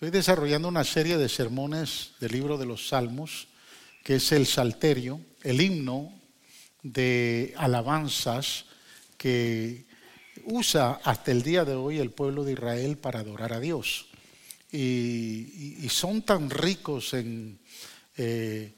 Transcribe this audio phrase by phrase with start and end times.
[0.00, 3.48] Estoy desarrollando una serie de sermones del libro de los Salmos,
[4.02, 6.10] que es el Salterio, el himno
[6.82, 8.64] de alabanzas
[9.18, 9.84] que
[10.46, 14.06] usa hasta el día de hoy el pueblo de Israel para adorar a Dios.
[14.72, 17.58] Y, son tan ricos en
[18.16, 18.72] eh,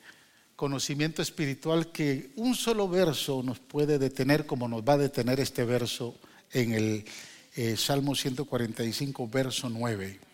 [0.57, 5.65] conocimiento espiritual que un solo verso nos puede detener como nos va a detener este
[5.65, 6.19] verso
[6.51, 7.05] en el
[7.55, 10.32] eh, Salmo 145, verso 9.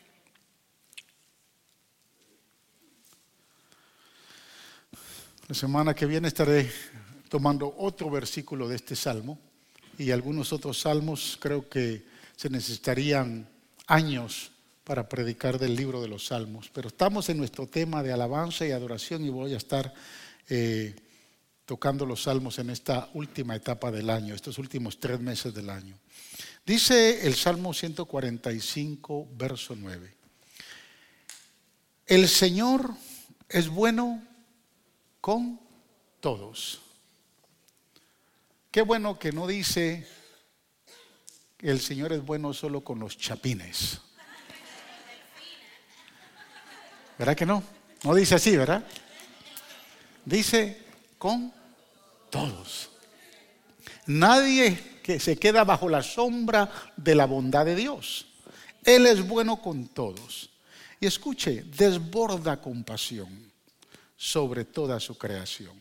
[5.48, 6.70] La semana que viene estaré
[7.30, 9.38] tomando otro versículo de este salmo
[9.96, 11.38] y algunos otros salmos.
[11.40, 12.04] Creo que
[12.36, 13.48] se necesitarían
[13.86, 14.52] años
[14.84, 18.72] para predicar del libro de los salmos, pero estamos en nuestro tema de alabanza y
[18.72, 19.94] adoración y voy a estar
[20.50, 20.94] eh,
[21.64, 25.98] tocando los salmos en esta última etapa del año, estos últimos tres meses del año.
[26.66, 30.14] Dice el Salmo 145, verso 9.
[32.04, 32.90] El Señor
[33.48, 34.28] es bueno
[35.28, 35.60] con
[36.20, 36.80] todos.
[38.70, 40.08] Qué bueno que no dice
[41.58, 44.00] que el Señor es bueno solo con los chapines.
[47.18, 47.62] ¿Verdad que no?
[48.04, 48.82] No dice así, ¿verdad?
[50.24, 50.86] Dice
[51.18, 51.52] con
[52.30, 52.88] todos.
[54.06, 58.28] Nadie que se queda bajo la sombra de la bondad de Dios.
[58.82, 60.48] Él es bueno con todos.
[60.98, 63.47] Y escuche, desborda compasión
[64.18, 65.72] sobre toda su creación.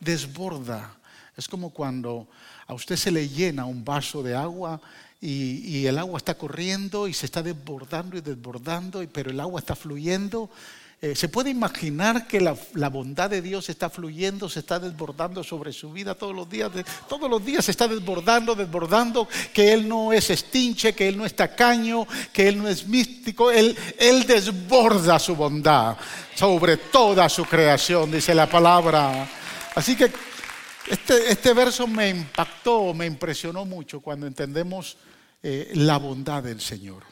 [0.00, 0.94] Desborda.
[1.36, 2.26] Es como cuando
[2.66, 4.80] a usted se le llena un vaso de agua
[5.20, 9.76] y, el agua está corriendo y se está desbordando y desbordando, pero el agua está
[9.76, 10.50] fluyendo
[11.04, 15.72] eh, ¿Se puede imaginar que la, bondad de Dios está fluyendo, se está desbordando sobre
[15.72, 16.70] su vida todos los días?
[17.08, 21.26] todos los días se está desbordando, desbordando, que Él no es estinche, que Él no
[21.26, 23.50] es tacaño, que Él no es místico.
[23.50, 23.76] Él,
[24.28, 25.96] desborda su bondad
[26.36, 29.28] sobre toda su creación, dice la palabra.
[29.74, 30.08] Así que
[30.88, 34.96] este, este verso me impactó, me impresionó mucho cuando entendemos
[35.42, 37.11] eh, la bondad del Señor.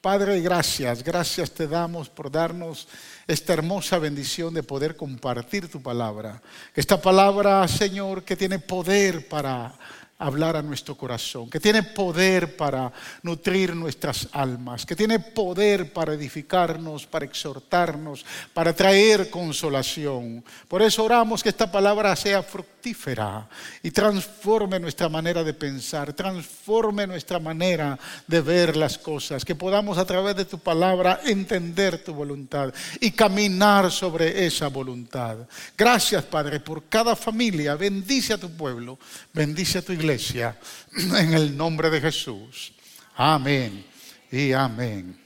[0.00, 2.88] Padre, gracias, gracias te damos por darnos
[3.26, 6.40] esta hermosa bendición de poder compartir tu palabra.
[6.74, 9.74] Esta palabra, Señor, que tiene poder para
[10.20, 12.92] hablar a nuestro corazón, que tiene poder para
[13.22, 20.44] nutrir nuestras almas, que tiene poder para edificarnos, para exhortarnos, para traer consolación.
[20.68, 23.48] Por eso oramos que esta palabra sea fructífera
[23.82, 29.96] y transforme nuestra manera de pensar, transforme nuestra manera de ver las cosas, que podamos
[29.96, 35.38] a través de tu palabra entender tu voluntad y caminar sobre esa voluntad.
[35.78, 37.74] Gracias, Padre, por cada familia.
[37.74, 38.98] Bendice a tu pueblo,
[39.32, 40.09] bendice a tu iglesia
[41.16, 42.72] en el nombre de Jesús.
[43.16, 43.84] Amén
[44.30, 45.18] y amén.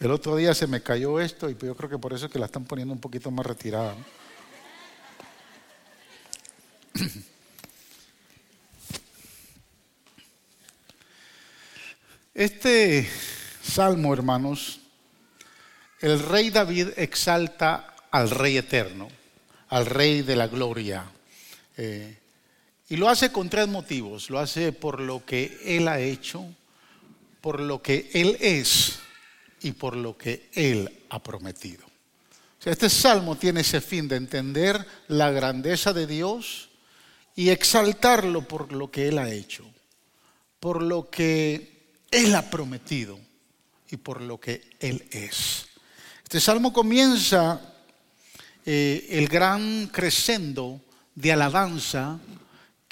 [0.00, 2.38] El otro día se me cayó esto y yo creo que por eso es que
[2.38, 3.94] la están poniendo un poquito más retirada.
[12.34, 13.08] Este
[13.62, 14.80] salmo, hermanos,
[16.00, 19.08] el rey David exalta al rey eterno,
[19.68, 21.04] al rey de la gloria.
[21.76, 22.18] Eh,
[22.88, 24.30] y lo hace con tres motivos.
[24.30, 26.44] Lo hace por lo que Él ha hecho,
[27.40, 28.98] por lo que Él es
[29.62, 31.84] y por lo que Él ha prometido.
[32.64, 36.70] este salmo tiene ese fin de entender la grandeza de Dios
[37.36, 39.64] y exaltarlo por lo que Él ha hecho,
[40.60, 43.18] por lo que Él ha prometido
[43.90, 45.66] y por lo que Él es.
[46.22, 47.60] Este salmo comienza
[48.64, 50.80] eh, el gran crescendo
[51.14, 52.18] de alabanza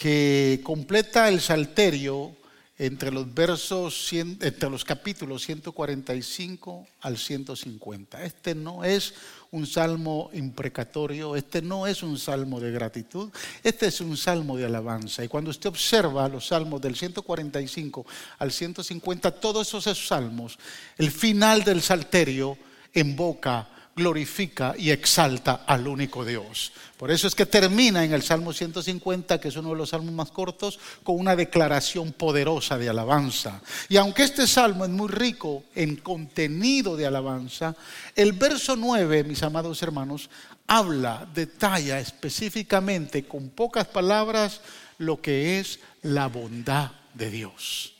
[0.03, 2.35] que completa el salterio
[2.77, 8.25] entre los versos, entre los capítulos 145 al 150.
[8.25, 9.15] Este no es
[9.53, 13.31] un salmo imprecatorio, este no es un salmo de gratitud,
[13.63, 15.25] este es un salmo de alabanza.
[15.25, 18.05] Y cuando usted observa los salmos del 145
[18.41, 20.59] al 150, todos esos salmos,
[20.99, 22.59] el final del salterio
[22.93, 26.73] invoca glorifica y exalta al único Dios.
[26.97, 30.15] Por eso es que termina en el Salmo 150, que es uno de los salmos
[30.15, 33.61] más cortos, con una declaración poderosa de alabanza.
[33.89, 37.75] Y aunque este salmo es muy rico en contenido de alabanza,
[38.15, 40.31] el verso 9, mis amados hermanos,
[40.67, 44.61] habla, detalla específicamente con pocas palabras
[44.99, 47.93] lo que es la bondad de Dios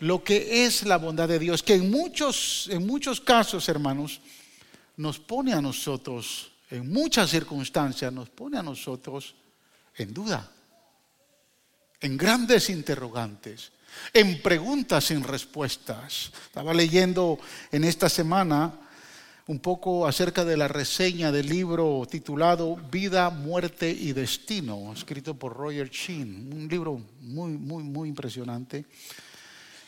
[0.00, 4.20] lo que es la bondad de Dios, que en muchos, en muchos casos, hermanos,
[4.96, 9.34] nos pone a nosotros, en muchas circunstancias, nos pone a nosotros
[9.96, 10.50] en duda,
[12.00, 13.72] en grandes interrogantes.
[14.12, 16.32] en preguntas sin respuestas.
[16.46, 17.38] Estaba leyendo
[17.70, 18.72] en esta semana
[19.46, 25.54] un poco acerca de la reseña del libro titulado Vida, Muerte y Destino, escrito por
[25.54, 28.86] Roger Sheen, un libro muy, muy, muy impresionante.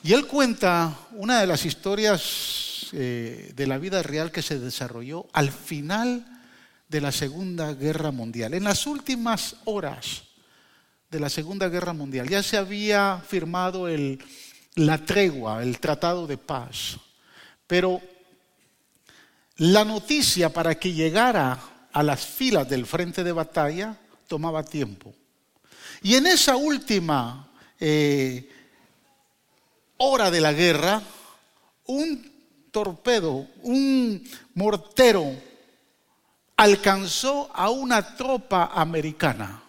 [0.02, 5.26] Y él cuenta una de las historias eh, de la vida real que se desarrolló
[5.32, 6.26] al final
[6.88, 10.22] de la Segunda Guerra Mundial, en las últimas horas
[11.10, 12.28] de la Segunda Guerra Mundial.
[12.28, 14.22] Ya se había firmado el,
[14.74, 16.98] la tregua, el tratado de paz,
[17.66, 18.00] pero
[19.56, 21.58] la noticia para que llegara
[21.92, 23.96] a las filas del frente de batalla
[24.28, 25.14] tomaba tiempo.
[26.02, 27.50] Y en esa última
[27.80, 28.48] eh,
[29.96, 31.02] hora de la guerra,
[31.86, 32.35] un
[32.76, 35.34] torpedo, un mortero,
[36.58, 39.62] alcanzó a una tropa americana.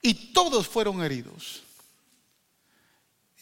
[0.00, 1.62] Y todos fueron heridos.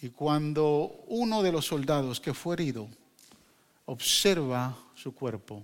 [0.03, 2.89] Y cuando uno de los soldados que fue herido
[3.85, 5.63] observa su cuerpo,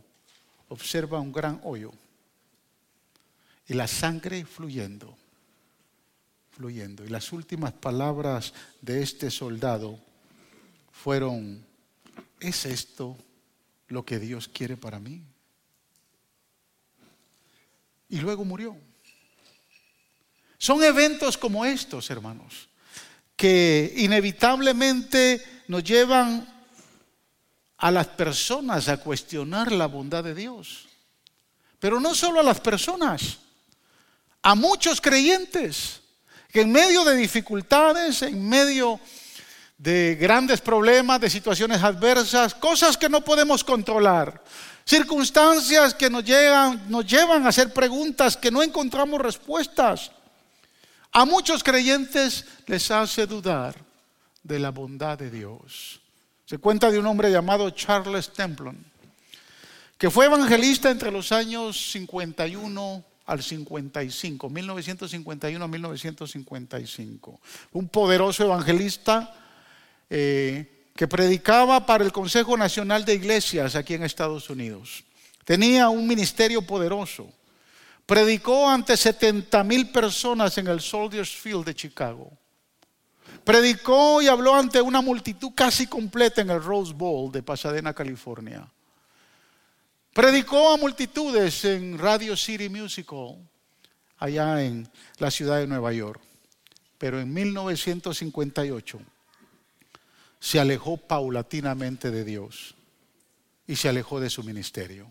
[0.69, 1.91] observa un gran hoyo
[3.67, 5.17] y la sangre fluyendo,
[6.53, 7.05] fluyendo.
[7.05, 9.99] Y las últimas palabras de este soldado
[10.93, 11.69] fueron,
[12.41, 13.17] ¿es esto
[13.89, 15.23] lo que Dios quiere para mí?
[18.09, 18.77] Y luego murió.
[20.59, 22.69] Son eventos como estos, hermanos,
[23.37, 26.47] que inevitablemente nos llevan
[27.79, 30.87] a las personas a cuestionar la bondad de Dios.
[31.79, 33.39] Pero no solo a las personas,
[34.43, 36.01] a muchos creyentes
[36.53, 39.20] que en medio de dificultades, en medio de
[39.83, 44.43] grandes problemas, de situaciones adversas, cosas que no podemos controlar,
[44.85, 50.11] circunstancias que nos, llegan, nos llevan a hacer preguntas que no encontramos respuestas.
[51.13, 53.75] A muchos creyentes les hace dudar
[54.43, 56.01] de la bondad de Dios.
[56.45, 58.77] Se cuenta de un hombre llamado Charles Templon,
[59.97, 67.41] que fue evangelista entre los años 51 al 55, 1951 a 1955.
[67.73, 69.35] Un poderoso evangelista
[70.11, 75.05] eh, que predicaba para el Consejo Nacional de Iglesias aquí en Estados Unidos.
[75.45, 77.33] Tenía un ministerio poderoso.
[78.05, 82.31] Predicó ante 70 mil personas en el Soldiers Field de Chicago.
[83.45, 88.69] Predicó y habló ante una multitud casi completa en el Rose Bowl de Pasadena, California.
[90.13, 93.39] Predicó a multitudes en Radio City Musical,
[94.19, 94.87] allá en
[95.19, 96.21] la ciudad de Nueva York.
[96.99, 99.01] Pero en 1958
[100.41, 102.75] se alejó paulatinamente de Dios
[103.67, 105.07] y se alejó de su ministerio.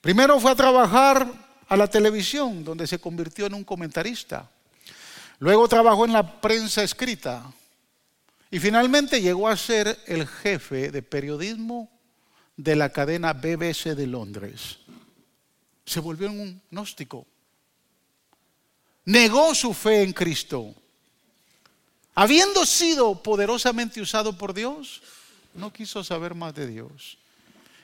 [0.00, 1.30] Primero fue a trabajar
[1.68, 4.50] a la televisión, donde se convirtió en un comentarista.
[5.38, 7.52] Luego trabajó en la prensa escrita
[8.50, 11.90] y finalmente llegó a ser el jefe de periodismo
[12.56, 14.78] de la cadena BBC de Londres.
[15.84, 17.26] Se volvió un gnóstico.
[19.04, 20.74] Negó su fe en Cristo.
[22.18, 25.02] Habiendo sido poderosamente usado por Dios,
[25.52, 27.18] no quiso saber más de Dios.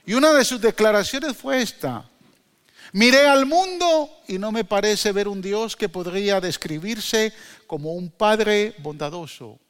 [0.07, 2.09] Y una de sus declaraciones fue esta.
[2.93, 7.35] Miré al mundo y no me parece ver un Dios que podría describirse
[7.67, 9.61] como un Padre bondadoso.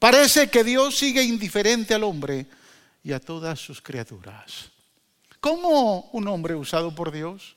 [0.00, 2.46] Parece que Dios sigue indiferente al hombre
[3.04, 4.70] y a todas sus criaturas.
[5.38, 7.54] ¿Cómo un hombre usado por Dios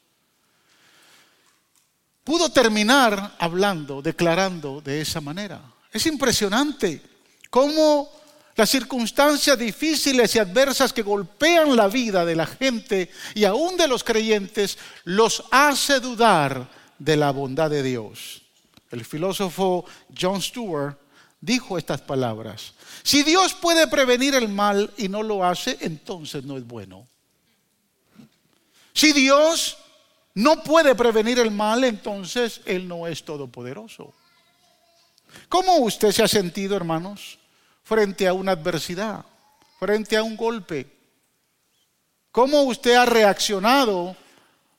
[2.24, 5.62] pudo terminar hablando, declarando de esa manera?
[5.92, 7.02] Es impresionante
[7.50, 8.10] cómo
[8.56, 13.88] las circunstancias difíciles y adversas que golpean la vida de la gente y aún de
[13.88, 16.70] los creyentes los hace dudar
[17.00, 18.42] de la bondad de Dios.
[18.90, 19.86] El filósofo
[20.20, 20.98] John Stewart
[21.40, 22.74] dijo estas palabras.
[23.04, 27.08] Si Dios puede prevenir el mal y no lo hace, entonces no es bueno.
[28.94, 29.78] Si Dios
[30.36, 34.14] no puede prevenir el mal, entonces Él no es todopoderoso.
[35.50, 37.40] ¿Cómo usted se ha sentido, hermanos?
[37.92, 39.26] frente a una adversidad,
[39.78, 40.88] frente a un golpe?
[42.32, 44.16] ¿Cómo usted ha reaccionado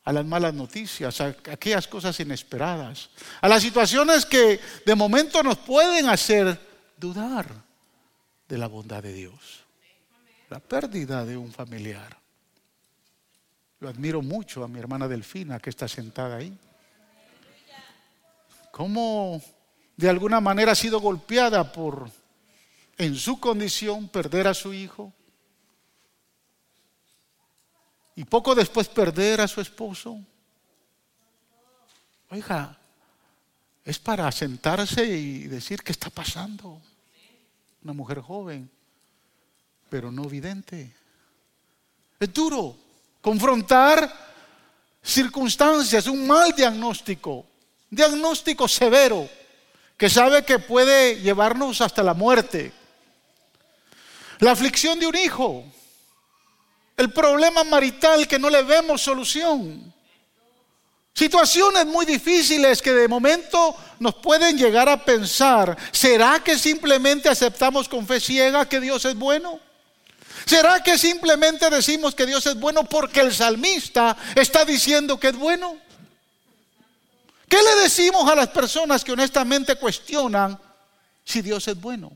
[0.05, 5.59] a las malas noticias, a aquellas cosas inesperadas, a las situaciones que de momento nos
[5.59, 6.59] pueden hacer
[6.97, 7.47] dudar
[8.49, 9.61] de la bondad de Dios?
[10.49, 12.17] La pérdida de un familiar.
[13.79, 16.57] Yo admiro mucho a mi hermana Delfina que está sentada ahí.
[18.71, 19.43] ¿Cómo
[19.97, 22.11] de alguna manera ha sido golpeada por
[22.99, 25.13] en su condición perder a su hijo
[28.15, 30.19] y poco después perder a su esposo.
[32.31, 32.79] Oiga,
[33.85, 36.81] es para sentarse y decir qué está pasando.
[37.83, 38.71] Una mujer joven,
[39.89, 40.95] pero no vidente.
[42.21, 42.77] Es duro
[43.21, 44.33] confrontar
[45.03, 47.47] circunstancias, un mal diagnóstico,
[47.91, 49.29] diagnóstico severo,
[50.03, 52.73] que sabe que puede llevarnos hasta la muerte.
[54.41, 55.65] La aflicción de un hijo,
[56.97, 59.95] el problema marital que no le vemos solución.
[61.15, 67.89] Situaciones muy difíciles que de momento nos pueden llegar a pensar, ¿será que simplemente aceptamos
[67.89, 69.61] con fe ciega que Dios es bueno?
[70.47, 75.37] ¿Será que simplemente decimos que Dios es bueno porque el salmista está diciendo que es
[75.37, 75.77] bueno?
[77.53, 80.59] ¿Qué le decimos a las personas que honestamente cuestionan
[81.23, 82.11] si Dios es bueno?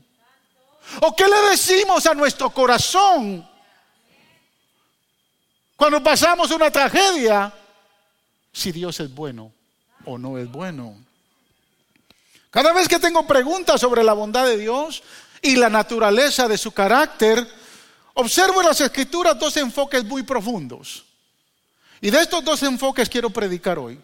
[1.01, 3.47] ¿O qué le decimos a nuestro corazón
[5.75, 7.53] cuando pasamos una tragedia
[8.51, 9.53] si Dios es bueno
[10.05, 10.97] o no es bueno?
[12.49, 15.03] Cada vez que tengo preguntas sobre la bondad de Dios
[15.43, 17.47] y la naturaleza de su carácter,
[18.19, 21.05] Observo en las escrituras dos enfoques muy profundos.
[22.01, 23.99] Y de estos dos enfoques quiero predicar hoy,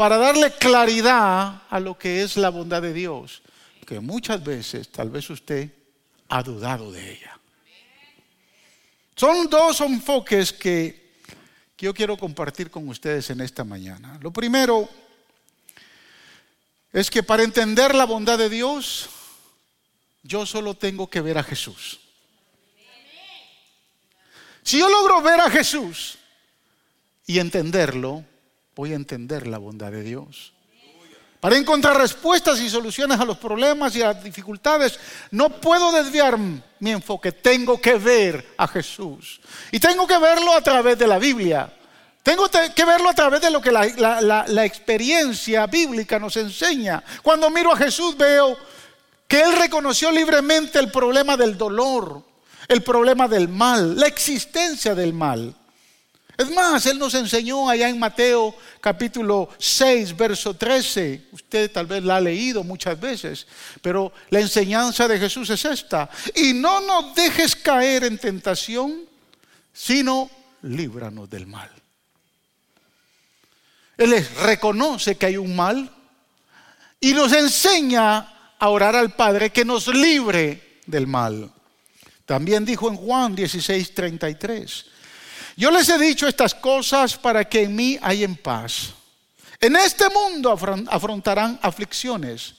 [0.00, 3.42] para darle claridad a lo que es la bondad de Dios,
[3.86, 5.68] que muchas veces tal vez usted
[6.30, 7.38] ha dudado de ella.
[9.14, 11.12] Son dos enfoques que,
[11.76, 14.18] yo quiero compartir con ustedes en esta mañana.
[14.22, 14.88] Lo primero
[16.94, 19.10] es que para entender la bondad de Dios,
[20.22, 22.00] yo solo tengo que ver a Jesús.
[24.62, 26.16] Si yo logro ver a Jesús
[27.26, 28.24] y entenderlo,
[28.80, 30.54] voy a entender la bondad de Dios.
[31.38, 34.98] Para encontrar respuestas y soluciones a los problemas y a las dificultades,
[35.32, 37.30] no puedo desviar mi enfoque.
[37.30, 39.38] Tengo que ver a Jesús.
[39.70, 41.70] Y tengo que verlo a través de la Biblia.
[42.22, 47.04] Tengo que verlo a través de lo que la, la experiencia bíblica nos enseña.
[47.22, 48.56] Cuando miro a Jesús veo
[49.28, 52.22] que Él reconoció libremente el problema del dolor,
[52.66, 55.54] el problema del mal, la existencia del mal.
[56.40, 61.26] Es más, Él nos enseñó allá en Mateo capítulo 6, verso 13.
[61.32, 63.46] Usted tal vez la ha leído muchas veces,
[63.82, 66.08] pero la enseñanza de Jesús es esta.
[66.34, 69.04] Y no nos dejes caer en tentación,
[69.70, 70.30] sino
[70.62, 71.70] líbranos del mal.
[73.98, 75.94] Él reconoce que hay un mal
[76.98, 81.52] y nos enseña a orar al Padre que nos libre del mal.
[82.24, 84.89] También dijo en Juan 16, 33,
[85.60, 88.94] yo les he dicho estas cosas para que en mí hayan paz.
[89.60, 92.54] En este mundo afrontarán aflicciones,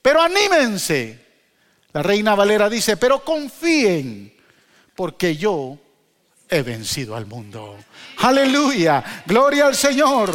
[0.00, 1.26] pero anímense.
[1.92, 4.32] La reina Valera dice, pero confíen,
[4.94, 5.76] porque yo
[6.48, 7.78] he vencido al mundo.
[8.18, 10.32] Aleluya, gloria al Señor.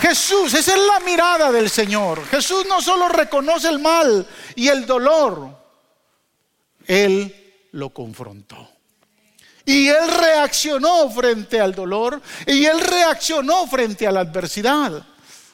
[0.00, 2.26] Jesús, esa es la mirada del Señor.
[2.26, 5.56] Jesús no solo reconoce el mal y el dolor,
[6.84, 8.77] él lo confrontó.
[9.68, 15.04] Y él reaccionó frente al dolor y él reaccionó frente a la adversidad.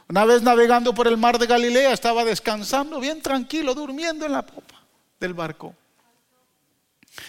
[0.08, 4.42] Una vez navegando por el mar de Galilea estaba descansando bien tranquilo, durmiendo en la
[4.46, 4.80] popa
[5.18, 5.74] del barco.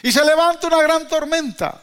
[0.04, 1.82] Y se levanta una gran tormenta.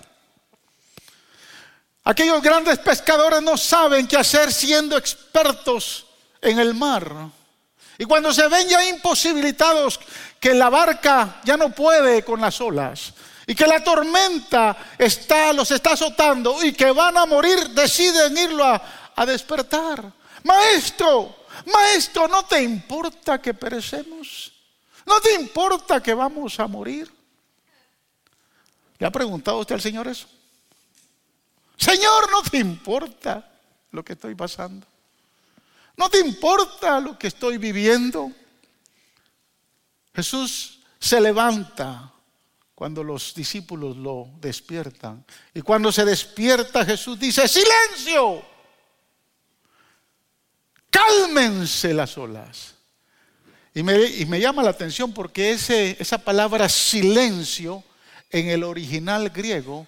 [2.04, 6.06] Aquellos grandes pescadores no saben qué hacer siendo expertos
[6.40, 7.12] en el mar.
[7.98, 9.98] Y cuando se ven ya imposibilitados
[10.38, 13.14] que la barca ya no puede con las olas
[13.52, 18.64] y que la tormenta está, los está azotando y que van a morir, deciden irlo
[18.64, 20.10] a, a despertar.
[20.42, 21.36] Maestro,
[21.70, 24.54] maestro, ¿no te importa que perecemos?
[25.04, 27.12] ¿No te importa que vamos a morir?
[28.98, 30.26] ¿Le ha preguntado usted al Señor eso?
[31.76, 33.52] Señor, ¿no te importa
[33.90, 34.86] lo que estoy pasando?
[35.98, 38.32] ¿No te importa lo que estoy viviendo?
[40.14, 42.12] Jesús se levanta
[42.82, 45.24] cuando los discípulos lo despiertan.
[45.54, 48.44] Y cuando se despierta Jesús dice, silencio,
[50.90, 52.74] cálmense las olas.
[53.72, 57.84] Y me, llama la atención porque ese, esa palabra silencio
[58.30, 59.86] en el original griego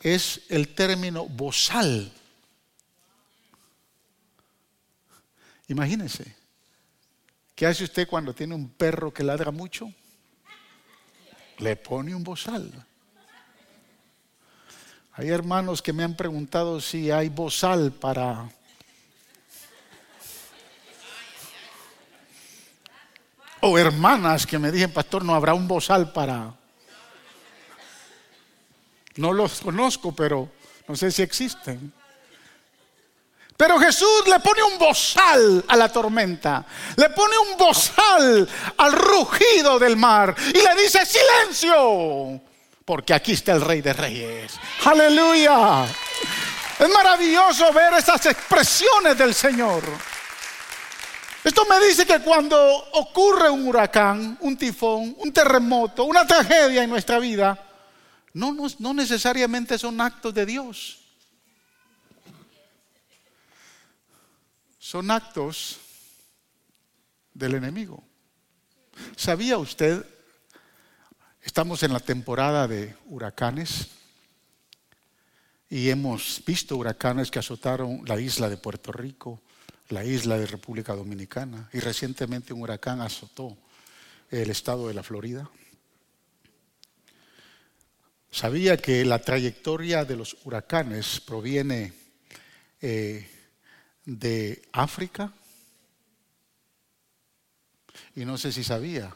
[0.00, 2.12] es el término bozal.
[5.68, 6.36] Imagínense.
[7.54, 9.90] ¿Qué hace usted cuando tiene un perro que ladra mucho?
[11.58, 12.70] Le pone un bozal.
[15.14, 18.50] Hay hermanos que me han preguntado si hay bozal para...
[23.62, 26.54] O hermanas que me dicen, pastor, no habrá un bozal para...
[29.16, 30.50] No los conozco, pero
[30.86, 31.92] no sé si existen.
[33.56, 36.64] Pero Jesús le pone un bozal a la tormenta,
[36.96, 42.40] le pone un bozal al rugido del mar y le dice silencio,
[42.84, 44.52] porque aquí está el Rey de Reyes.
[44.84, 45.86] Aleluya.
[46.78, 49.82] Es maravilloso ver esas expresiones del Señor.
[51.42, 52.58] Esto me dice que cuando
[52.92, 57.56] ocurre un huracán, un tifón, un terremoto, una tragedia en nuestra vida,
[58.34, 60.98] no, no, necesariamente son actos de Dios.
[64.86, 65.80] Son actos
[67.34, 68.04] del enemigo.
[69.16, 70.06] ¿Sabía usted?
[71.42, 73.88] Estamos en la temporada de huracanes
[75.68, 79.42] y hemos visto huracanes que azotaron la isla de Puerto Rico,
[79.88, 83.58] la isla de República Dominicana y recientemente un huracán azotó
[84.30, 85.50] el estado de la Florida.
[88.30, 91.92] Sabía que la trayectoria de los huracanes proviene
[92.80, 93.35] eh,
[94.06, 95.32] de África.
[98.14, 99.14] Y no sé si sabía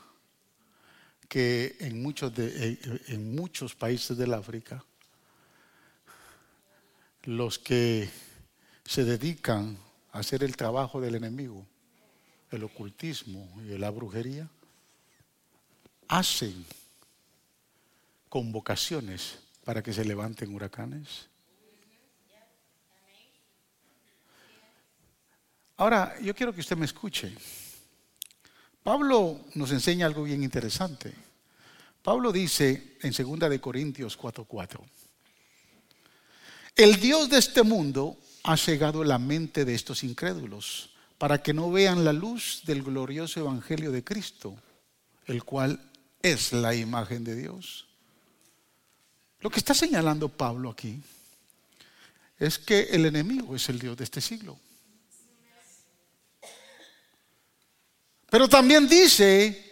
[1.29, 2.79] que en muchos, de, eh,
[3.09, 4.85] en muchos países del África,
[7.23, 8.11] los que
[8.85, 9.79] se dedican
[10.13, 11.65] hacer el trabajo del enemigo,
[12.51, 14.49] el ocultismo y la brujería,
[16.09, 16.65] hacen
[18.29, 21.30] convocaciones para que se levanten huracanes.
[25.81, 27.33] Ahora, yo quiero que usted me escuche.
[28.83, 31.15] Pablo nos enseña algo bien interesante.
[32.03, 34.79] Pablo dice en 2 de Corintios 4:4,
[36.77, 41.71] el Dios de este mundo ha cegado la mente de estos incrédulos para que no
[41.71, 44.55] vean la luz del glorioso evangelio de Cristo,
[45.25, 45.81] el cual
[46.21, 47.87] es la imagen de Dios.
[49.41, 51.01] Lo que está señalando Pablo aquí
[52.39, 54.59] es que el enemigo es el Dios de este siglo.
[58.31, 59.71] Pero también dice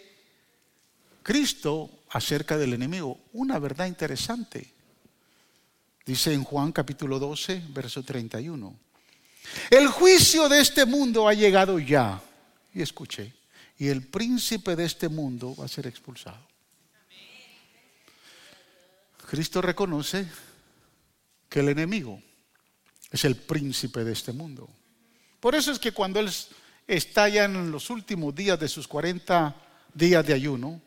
[1.23, 4.73] Cristo acerca del enemigo una verdad interesante.
[6.05, 8.75] Dice en Juan capítulo 12, verso 31.
[9.69, 12.21] El juicio de este mundo ha llegado ya.
[12.73, 13.33] Y escuché.
[13.77, 16.45] Y el príncipe de este mundo va a ser expulsado.
[19.29, 20.27] Cristo reconoce
[21.47, 22.21] que el enemigo
[23.11, 24.67] es el príncipe de este mundo.
[25.39, 26.29] Por eso es que cuando Él
[26.89, 29.55] está ya en los últimos días de sus 40
[29.93, 30.81] días de ayuno,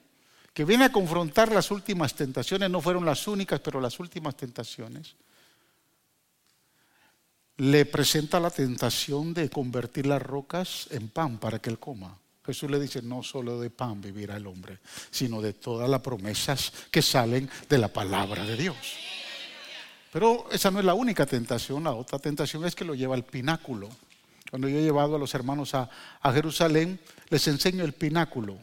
[0.53, 5.15] que viene a confrontar las últimas tentaciones, no fueron las únicas, pero las últimas tentaciones,
[7.59, 12.19] le presenta la tentación de convertir las rocas en pan para que él coma.
[12.45, 16.73] Jesús le dice, no solo de pan vivirá el hombre, sino de todas las promesas
[16.91, 18.77] que salen de la palabra de Dios.
[20.13, 23.25] Pero esa no es la única tentación, la otra tentación es que lo lleva al
[23.25, 23.89] pináculo.
[24.53, 25.89] Cuando yo he llevado a los hermanos a,
[26.31, 28.59] Jerusalén, les enseño el pináculo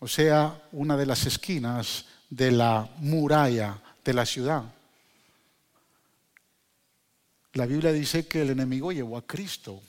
[0.00, 4.64] o sea, una de las esquinas de la muralla de la ciudad.
[7.52, 9.80] La Biblia dice que el enemigo llevó a Cristo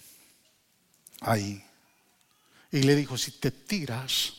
[1.21, 1.63] ahí
[2.71, 4.33] y le dijo, si te tiras,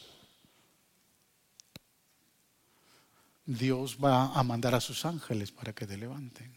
[3.44, 6.54] Dios va a mandar a sus ángeles para que te levanten.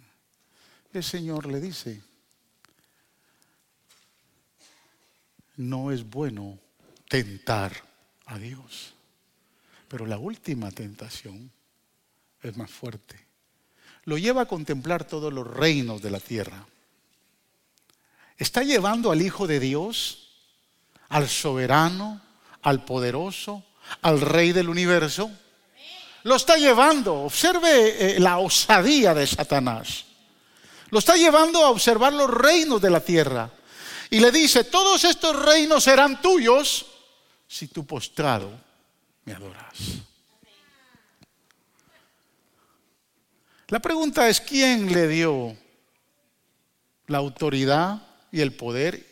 [0.93, 2.03] El Señor le dice,
[5.57, 6.57] no es bueno
[7.07, 7.73] tentar
[8.25, 8.93] a Dios.
[9.87, 11.51] Pero la última tentación
[12.41, 13.25] es más fuerte.
[14.03, 16.65] Lo lleva a contemplar todos los reinos de la tierra.
[18.37, 20.29] Está llevando al Hijo de Dios,
[21.09, 22.21] al soberano,
[22.61, 23.63] al poderoso,
[24.01, 25.31] al Rey del universo.
[26.23, 27.13] Lo está llevando.
[27.21, 30.05] Observe eh, la osadía de Satanás.
[30.89, 33.49] Lo está llevando a observar los reinos de la tierra.
[34.09, 36.85] Y le dice, todos estos reinos serán tuyos
[37.47, 38.51] si tú postrado
[39.25, 39.73] me adoras.
[43.69, 45.57] La pregunta es, ¿quién le dio
[47.07, 49.05] la autoridad y el poder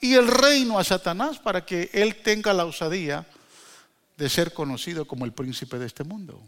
[0.00, 3.26] y el reino a Satanás para que él tenga la osadía
[4.16, 6.40] de ser conocido como el príncipe de este mundo?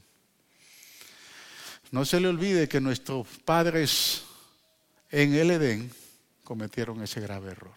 [1.91, 4.23] No se le olvide que nuestros padres
[5.11, 5.93] en el Edén
[6.47, 7.75] cometieron ese grave error.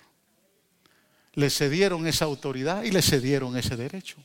[1.33, 4.17] Le cedieron esa autoridad y le cedieron ese derecho.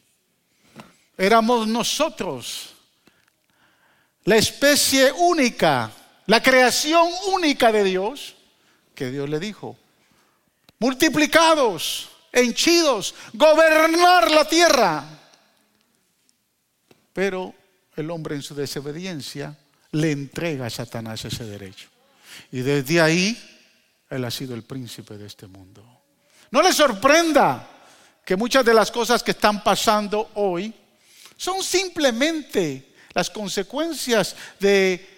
[1.16, 2.74] Éramos nosotros,
[4.24, 5.90] la especie única,
[6.26, 8.34] la creación única de Dios,
[8.94, 9.76] que Dios le dijo,
[10.78, 15.04] multiplicados, henchidos, gobernar la tierra.
[17.14, 17.54] Pero
[17.96, 19.56] el hombre en su desobediencia
[19.92, 21.88] le entrega a Satanás ese derecho.
[22.50, 23.53] Y desde ahí
[24.10, 25.84] Él ha sido el príncipe de este mundo.
[26.50, 27.68] No le sorprenda
[28.24, 30.72] que muchas de las cosas que están pasando hoy
[31.36, 35.14] son simplemente las consecuencias de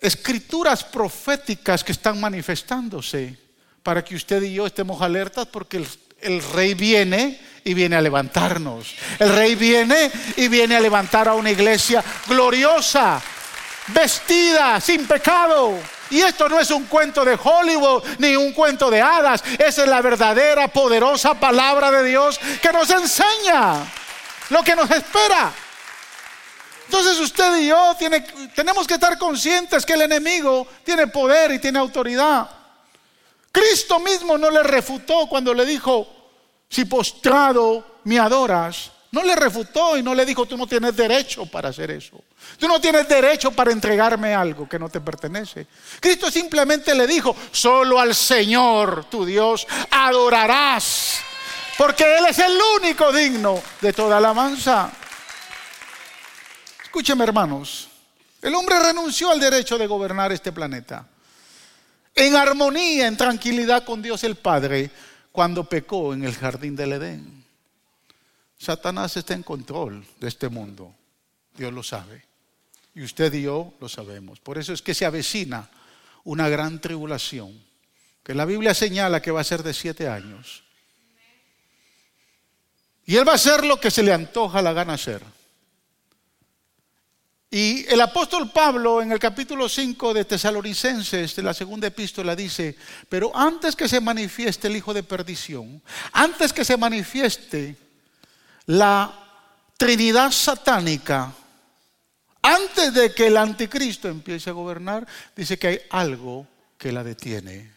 [0.00, 3.38] escrituras proféticas que están manifestándose
[3.82, 5.84] para que usted y yo estemos alertas porque
[6.20, 8.94] el, rey viene y viene a levantarnos.
[9.18, 13.20] El rey viene y viene a levantar a una iglesia gloriosa,
[13.88, 15.78] vestida, sin pecado.
[16.14, 19.42] Y esto no es un cuento de Hollywood ni un cuento de hadas.
[19.58, 23.84] Esa es la verdadera, poderosa palabra de Dios que nos enseña
[24.50, 25.52] lo que nos espera.
[26.84, 27.96] Entonces usted y yo
[28.54, 32.48] tenemos que estar conscientes que el enemigo tiene poder y tiene autoridad.
[33.50, 36.06] Cristo mismo no le refutó cuando le dijo,
[36.68, 41.46] si postrado me adoras, no le refutó y no le dijo, tú no tienes derecho
[41.46, 42.24] para hacer eso.
[42.58, 45.68] Tú no tienes derecho para entregarme algo que no te pertenece.
[46.00, 51.20] Cristo simplemente le dijo, solo al Señor, tu Dios, adorarás.
[51.78, 54.90] Porque Él es el único digno de toda alabanza.
[56.82, 57.88] Escúcheme hermanos,
[58.42, 61.06] el hombre renunció al derecho de gobernar este planeta.
[62.16, 64.90] En armonía, en tranquilidad con Dios el Padre,
[65.30, 67.43] cuando pecó en el jardín del Edén.
[68.64, 70.94] Satanás está en control de este mundo.
[71.56, 72.24] Dios lo sabe.
[72.94, 74.40] Y usted y yo lo sabemos.
[74.40, 75.68] Por eso es que se avecina
[76.24, 77.62] una gran tribulación,
[78.22, 80.64] que la Biblia señala que va a ser de siete años.
[83.04, 85.22] Y Él va a hacer lo que se le antoja la gana hacer.
[87.50, 92.76] Y el apóstol Pablo en el capítulo 5 de Tesalonicenses, de la segunda epístola, dice,
[93.08, 95.80] pero antes que se manifieste el hijo de perdición,
[96.12, 97.76] antes que se manifieste
[98.66, 99.12] la
[99.76, 101.32] Trinidad satánica,
[102.42, 106.46] antes de que el anticristo empiece a gobernar, dice que hay algo
[106.78, 107.72] que la detiene.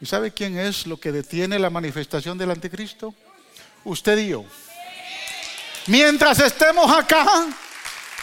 [0.00, 3.14] ¿Y sabe quién es lo que detiene la manifestación del anticristo?
[3.84, 4.44] Usted y yo.
[5.86, 7.26] Mientras estemos acá,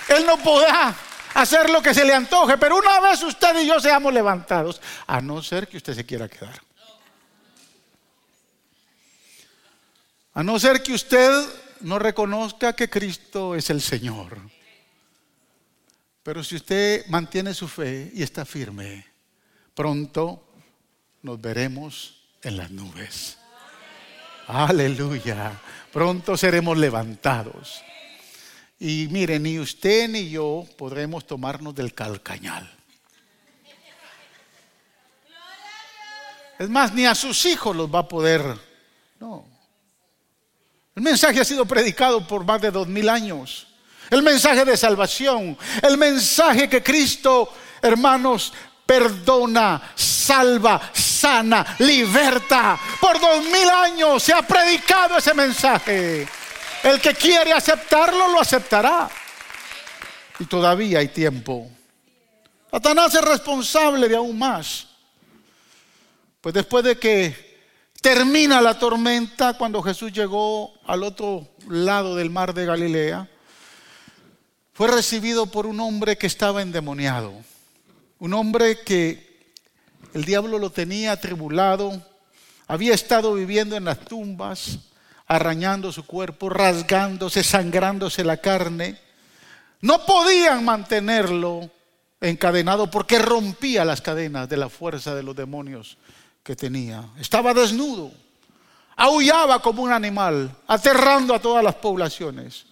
[0.10, 0.94] Él no podrá
[1.34, 5.22] hacer lo que se le antoje, pero una vez usted y yo seamos levantados, a
[5.22, 6.69] no ser que usted se quiera quedar.
[10.34, 11.32] A no ser que usted
[11.82, 14.38] no reconozca que Cristo es el Señor.
[16.24, 19.06] Pero si usted mantiene su fe y está firme,
[19.74, 20.44] pronto
[21.24, 23.38] nos veremos en las nubes.
[24.48, 25.60] Aleluya.
[25.92, 27.82] Pronto seremos levantados.
[28.80, 32.72] Y mire, ni usted ni yo podremos tomarnos del calcañal.
[36.58, 38.58] Es más, ni a sus hijos los va a poder.
[39.20, 39.59] No.
[41.00, 43.68] El mensaje ha sido predicado por más de dos mil años.
[44.10, 48.52] El mensaje de salvación, el mensaje que Cristo, hermanos,
[48.86, 52.78] perdona, salva, sana, liberta.
[53.00, 56.28] Por dos mil años se ha predicado ese mensaje.
[56.84, 59.10] El que quiere aceptarlo, lo aceptará.
[60.38, 61.70] Y todavía hay tiempo.
[62.70, 64.86] Satanás es responsable de aún más.
[66.42, 67.49] Pues después de que
[68.02, 73.30] Termina la tormenta cuando Jesús llegó al otro lado del mar de Galilea.
[74.72, 77.34] Fue recibido por un hombre que estaba endemoniado.
[78.20, 79.52] Un hombre que
[80.14, 82.02] el diablo lo tenía atribulado.
[82.68, 84.80] Había estado viviendo en las tumbas,
[85.28, 88.98] arañando su cuerpo, rasgándose, sangrándose la carne.
[89.82, 91.70] No podían mantenerlo
[92.22, 95.98] encadenado porque rompía las cadenas de la fuerza de los demonios
[96.50, 97.08] que tenía.
[97.20, 98.12] Estaba desnudo,
[98.96, 102.66] aullaba como un animal, aterrando a todas las poblaciones.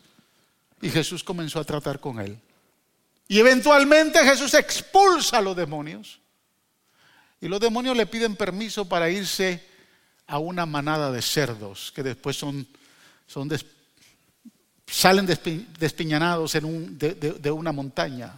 [0.81, 2.39] Y Jesús comenzó a tratar con él.
[3.27, 6.19] Y eventualmente Jesús expulsa a los demonios.
[7.39, 9.63] Y los demonios le piden permiso para irse
[10.25, 12.67] a una manada de cerdos que después son,
[13.27, 13.47] son
[14.87, 18.33] salen despiñanados en un, de, de una montaña.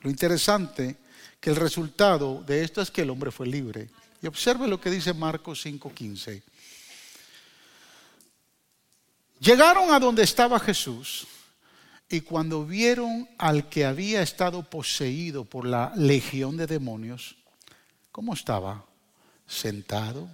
[0.00, 1.03] Lo interesante
[1.44, 3.90] que el resultado de esto es que el hombre fue libre.
[4.22, 6.42] Y observe lo que dice Marcos 5:15.
[9.40, 11.26] Llegaron a donde estaba Jesús
[12.08, 17.36] y cuando vieron al que había estado poseído por la legión de demonios,
[18.10, 18.82] ¿cómo estaba?
[19.46, 20.30] Sentado,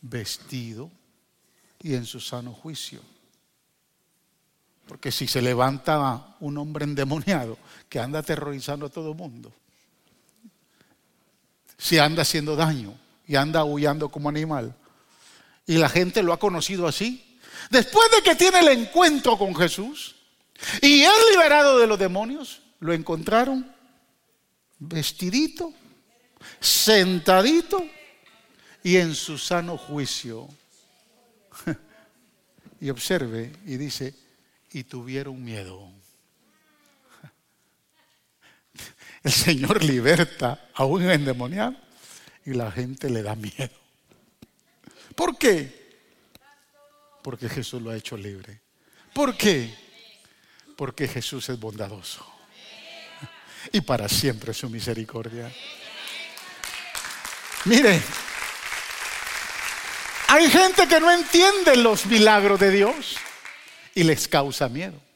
[0.00, 0.90] vestido
[1.80, 3.00] y en su sano juicio.
[4.88, 7.56] Porque si se levanta un hombre endemoniado
[7.88, 9.52] que anda aterrorizando a todo el mundo,
[11.78, 14.74] si anda haciendo daño y anda aullando como animal.
[15.66, 17.38] Y la gente lo ha conocido así.
[17.70, 20.16] Después de que tiene el encuentro con Jesús
[20.82, 23.70] y es liberado de los demonios, lo encontraron
[24.78, 25.72] vestidito,
[26.60, 27.84] sentadito
[28.82, 30.48] y en su sano juicio.
[32.80, 34.14] Y observe y dice,
[34.70, 35.90] y tuvieron miedo.
[39.22, 41.76] El Señor liberta a un endemoniado
[42.44, 43.70] y la gente le da miedo.
[45.14, 45.78] ¿Por qué?
[47.22, 48.60] Porque Jesús lo ha hecho libre.
[49.12, 49.74] ¿Por qué?
[50.76, 52.24] Porque Jesús es bondadoso.
[53.72, 55.52] Y para siempre su misericordia.
[57.64, 58.00] Mire,
[60.28, 63.16] hay gente que no entiende los milagros de Dios
[63.94, 65.07] y les causa miedo.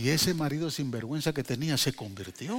[0.00, 2.58] Y ese marido sinvergüenza que tenía se convirtió.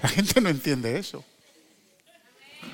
[0.00, 1.24] La gente no entiende eso.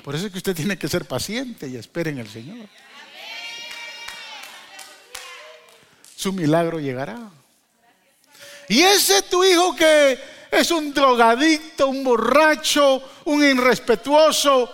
[0.03, 2.69] Por eso es que usted tiene que ser paciente y espere en el Señor.
[6.15, 7.31] Su milagro llegará.
[8.69, 10.19] Y ese tu hijo que
[10.51, 14.71] es un drogadicto, un borracho, un irrespetuoso,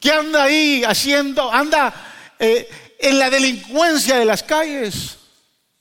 [0.00, 5.17] que anda ahí haciendo, anda eh, en la delincuencia de las calles.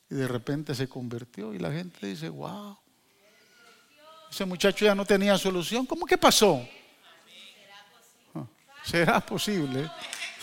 [0.09, 2.77] Y de repente se convirtió y la gente dice, wow,
[4.31, 5.85] ese muchacho ya no tenía solución.
[5.85, 6.65] ¿Cómo que pasó?
[8.83, 9.89] ¿Será posible?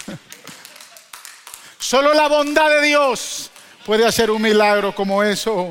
[1.79, 3.51] Solo la bondad de Dios
[3.87, 5.69] puede hacer un milagro como eso.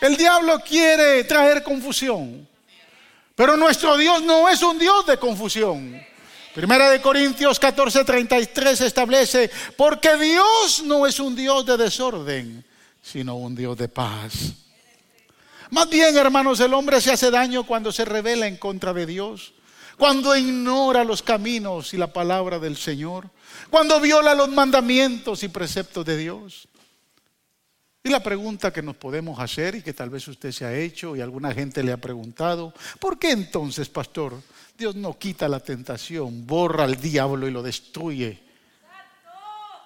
[0.00, 2.48] El diablo quiere traer confusión,
[3.34, 6.11] pero nuestro Dios no es un Dios de confusión.
[6.54, 12.64] Primera de Corintios 14:33 establece, porque Dios no es un Dios de desorden,
[13.02, 14.52] sino un Dios de paz.
[15.70, 19.54] Más bien, hermanos, el hombre se hace daño cuando se revela en contra de Dios
[20.02, 23.30] cuando ignora los caminos y la palabra del Señor,
[23.70, 26.68] cuando viola los mandamientos y preceptos de Dios.
[28.02, 31.14] Y la pregunta que nos podemos hacer y que tal vez usted se ha hecho
[31.14, 34.42] y alguna gente le ha preguntado, ¿por qué entonces, pastor,
[34.76, 38.40] Dios no quita la tentación, borra al diablo y lo destruye?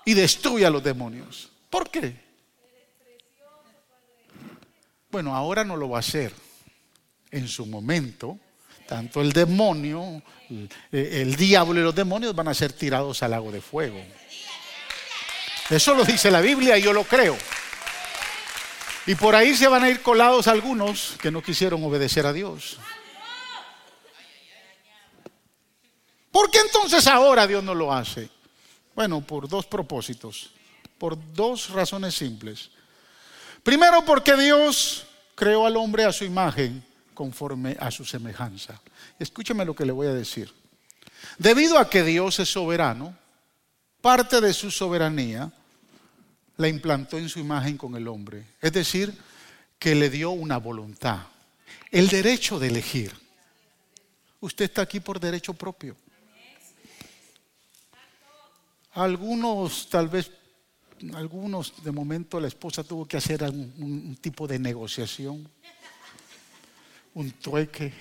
[0.05, 1.51] Y destruye a los demonios.
[1.69, 2.25] ¿Por qué?
[5.11, 6.33] Bueno, ahora no lo va a hacer.
[7.31, 8.39] En su momento
[8.87, 10.23] tanto el demonio,
[10.93, 14.01] el, diablo y los demonios van a ser tirados al lago de fuego.
[15.69, 17.37] Eso lo dice la Biblia y yo lo creo.
[19.07, 22.79] Y por ahí se van a ir colados algunos que no quisieron obedecer a Dios.
[26.37, 28.29] ¿Por qué entonces ahora Dios no lo hace?
[28.95, 30.51] Bueno, por dos propósitos,
[30.99, 32.69] por dos razones simples.
[33.63, 38.79] Primero, porque Dios creó al hombre a su imagen conforme a su semejanza.
[39.19, 40.53] Escúcheme lo que le voy a decir.
[41.39, 43.17] Debido a que Dios es soberano,
[44.03, 45.51] parte de su soberanía
[46.59, 48.45] la implantó en su imagen con el hombre.
[48.61, 49.19] Es decir,
[49.79, 51.21] que le dio una voluntad,
[51.91, 53.15] el derecho de elegir.
[54.41, 55.97] Usted está aquí por derecho propio.
[58.97, 60.33] Algunos, tal vez,
[61.13, 65.47] algunos de momento la esposa tuvo que hacer un, tipo de negociación
[67.13, 67.93] un trueque.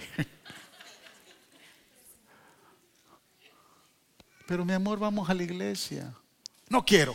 [4.47, 6.13] Pero mi amor, vamos a la iglesia.
[6.69, 7.13] No quiero.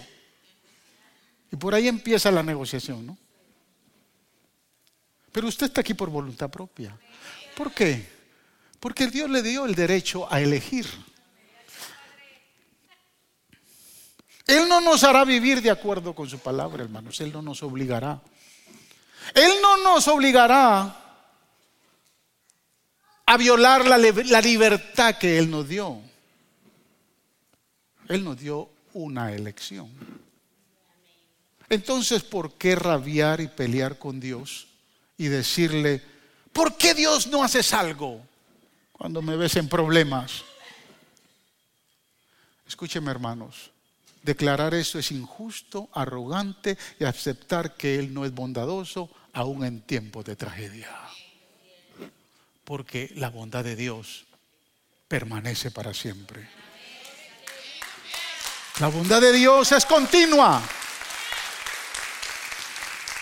[1.51, 3.17] Y por ahí empieza la negociación, ¿no?
[5.33, 6.99] Pero usted está aquí por voluntad propia.
[7.57, 8.07] ¿Por qué?
[8.79, 10.87] Porque Dios le dio el derecho a elegir.
[14.51, 17.21] Él no nos hará vivir de acuerdo con su palabra, hermanos.
[17.21, 18.21] Él no nos obligará.
[19.33, 20.97] Él no nos obligará
[23.27, 26.01] a violar la, libertad que Él nos dio.
[28.09, 29.89] Él nos dio una elección.
[31.69, 34.67] Entonces, ¿por qué rabiar y pelear con Dios
[35.17, 36.03] y decirle,
[36.53, 38.21] ¿por qué Dios no haces algo
[38.91, 40.43] cuando me ves en problemas?
[42.67, 43.71] Escúcheme, hermanos,
[44.23, 50.25] declarar eso es injusto, arrogante y aceptar que Él no es bondadoso aún en tiempos
[50.25, 50.89] de tragedia
[52.71, 54.27] porque la bondad de Dios
[55.09, 56.49] permanece para siempre.
[58.79, 60.63] La bondad de Dios es continua.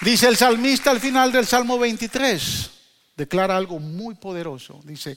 [0.03, 2.71] Dice el salmista al final del Salmo 23,
[3.17, 4.83] declara algo muy poderoso.
[4.85, 5.17] Dice,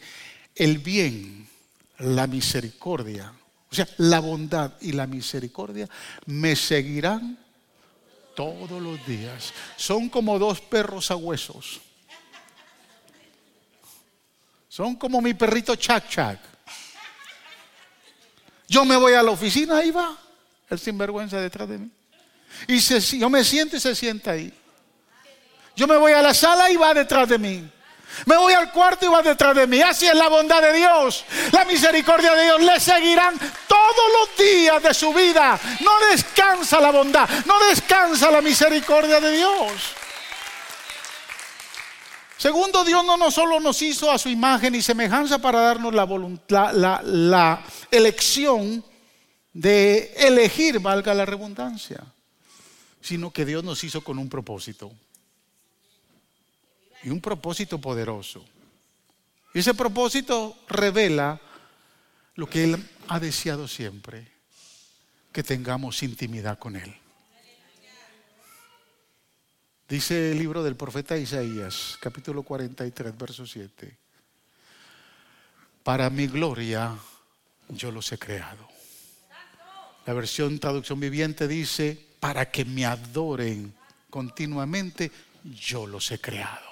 [0.56, 1.46] el bien,
[1.98, 3.34] la misericordia,
[3.72, 5.88] o sea, la bondad y la misericordia
[6.26, 7.38] me seguirán
[8.36, 9.54] todos los días.
[9.78, 11.82] Son como dos perros a huesos
[14.72, 16.40] son como mi perrito Chac Chac.
[18.70, 20.18] Yo me voy a la oficina, ahí va
[20.70, 21.92] el sinvergüenza detrás de mí.
[22.70, 24.54] Y se, yo me siento y se sienta ahí.
[25.76, 27.70] Yo me voy a la sala y va detrás de mí.
[28.26, 29.82] Me voy al cuarto y va detrás de mí.
[29.82, 31.26] Así es la bondad de Dios.
[31.52, 33.38] La misericordia de Dios le seguirán
[33.96, 35.60] todos los días de su vida.
[35.82, 39.74] No descansa la bondad, no descansa la misericordia de Dios.
[42.38, 46.74] Segundo, Dios no, solo nos hizo a su imagen y semejanza para darnos la, voluntad,
[46.74, 48.84] la elección
[49.54, 52.04] de elegir, valga la redundancia,
[53.02, 54.92] sino que Dios nos hizo con un propósito
[57.04, 58.44] y un propósito poderoso.
[59.54, 61.40] Y ese propósito revela
[62.36, 64.26] lo que Él ha deseado siempre,
[65.34, 66.96] que tengamos intimidad con Él.
[69.90, 73.98] Dice el libro del profeta Isaías, capítulo 43, verso 7.
[75.84, 76.98] Para mi gloria
[77.68, 78.66] yo los he creado.
[80.06, 83.74] La versión traducción viviente dice, para que me adoren
[84.10, 85.12] continuamente,
[85.44, 86.72] yo los he creado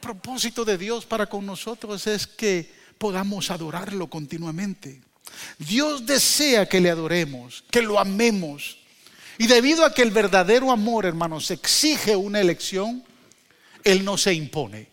[0.00, 5.00] propósito de Dios para con nosotros es que podamos adorarlo continuamente.
[5.58, 8.78] Dios desea que le adoremos, que lo amemos.
[9.38, 13.04] Y debido a que el verdadero amor, hermanos, exige una elección,
[13.84, 14.88] Él no se impone.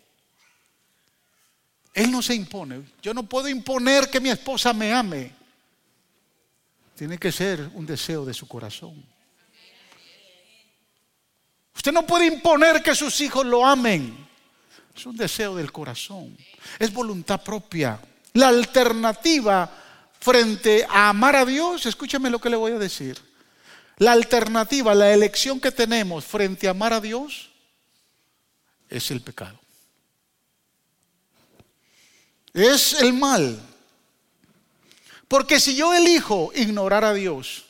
[1.92, 2.82] Él no se impone.
[3.02, 5.32] Yo no puedo imponer que mi esposa me ame.
[6.96, 9.04] Tiene que ser un deseo de su corazón.
[11.74, 14.28] Usted no puede imponer que sus hijos lo amen.
[14.94, 16.36] Es un deseo del corazón.
[16.78, 17.98] Es voluntad propia.
[18.34, 19.70] La alternativa
[20.20, 23.18] frente a amar a Dios, escúcheme lo que le voy a decir.
[23.98, 27.50] La alternativa, la elección que tenemos frente a amar a Dios
[28.88, 29.58] es el pecado.
[32.52, 33.60] Es el mal.
[35.28, 37.66] Porque si yo elijo ignorar a Dios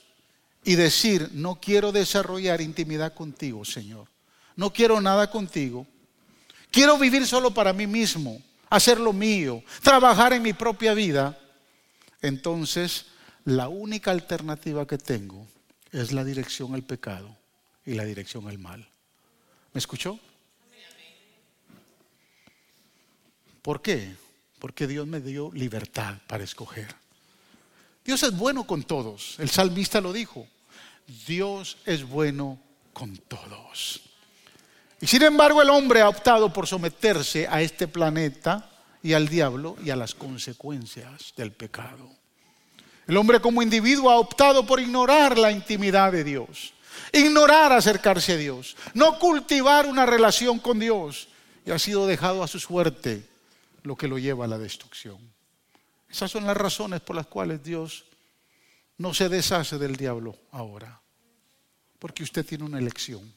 [0.64, 4.08] y decir, no quiero desarrollar intimidad contigo, Señor,
[4.56, 5.86] no quiero nada contigo,
[6.70, 11.36] Quiero vivir solo para mí mismo, hacer lo mío, trabajar en mi propia vida.
[12.22, 13.06] Entonces,
[13.44, 15.46] la única alternativa que tengo
[15.92, 17.36] es la dirección al pecado
[17.84, 18.86] y la dirección al mal.
[19.72, 20.18] ¿Me escuchó?
[23.62, 24.14] ¿Por qué?
[24.58, 26.88] Porque Dios me dio libertad para escoger.
[28.04, 29.38] Dios es bueno con todos.
[29.38, 30.46] El salmista lo dijo.
[31.26, 32.58] Dios es bueno
[32.92, 34.00] con todos.
[35.00, 38.69] Y sin embargo el hombre ha optado por someterse a este planeta
[39.02, 42.10] y al diablo y a las consecuencias del pecado.
[43.06, 46.74] El hombre como individuo ha optado por ignorar la intimidad de Dios,
[47.12, 51.28] ignorar acercarse a Dios, no cultivar una relación con Dios
[51.66, 53.26] y ha sido dejado a su suerte,
[53.82, 55.18] lo que lo lleva a la destrucción.
[56.08, 58.04] Esas son las razones por las cuales Dios
[58.98, 61.00] no se deshace del diablo ahora,
[61.98, 63.32] porque usted tiene una elección.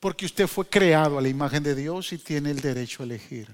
[0.00, 3.48] Porque usted fue creado a la imagen de Dios y tiene el derecho a elegir.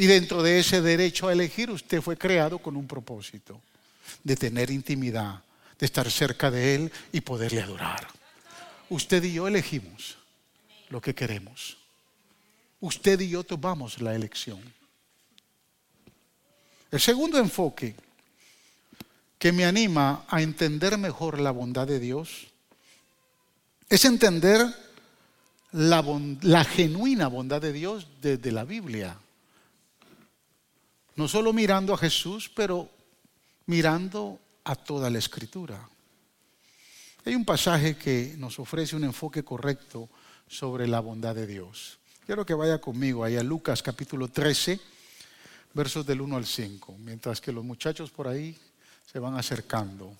[0.00, 3.60] Y dentro de ese derecho a elegir, usted fue creado con un propósito,
[4.24, 5.42] de tener intimidad,
[5.78, 8.08] de estar cerca de Él y poderle adorar.
[8.88, 10.16] Usted y yo elegimos
[10.88, 11.76] lo que queremos.
[12.80, 14.62] Usted y yo tomamos la elección.
[16.90, 17.94] El segundo enfoque
[19.38, 22.46] que me anima a entender mejor la bondad de Dios
[23.90, 24.66] es entender
[25.72, 29.18] la, genuina bondad de Dios desde la Biblia.
[31.20, 32.88] No solo mirando a Jesús, pero
[33.66, 35.86] mirando a toda la escritura.
[37.26, 40.08] Hay un pasaje que nos ofrece un enfoque correcto
[40.48, 41.98] sobre la bondad de Dios.
[42.24, 44.80] Quiero que vaya conmigo ahí a Lucas capítulo 13,
[45.74, 48.56] versos del 1 al 5, mientras que los muchachos por ahí
[49.12, 50.16] se van acercando.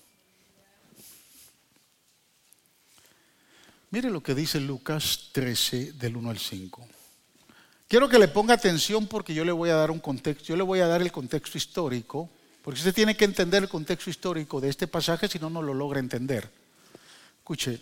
[3.89, 7.00] Mire lo que dice Lucas 13 del 1 al 5.
[7.91, 10.63] Quiero que le ponga atención porque yo le voy a dar un contexto, yo le
[10.63, 12.29] voy a dar el contexto histórico,
[12.61, 15.73] porque usted tiene que entender el contexto histórico de este pasaje, si no, no lo
[15.73, 16.49] logra entender.
[17.39, 17.81] Escuche,